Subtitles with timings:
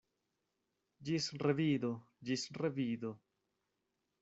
[1.09, 1.93] Ĝis revido;
[2.31, 3.15] ĝis revido!